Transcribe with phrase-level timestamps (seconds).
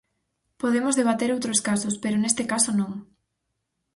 [0.61, 2.91] Podemos debater outros casos, pero neste caso, non.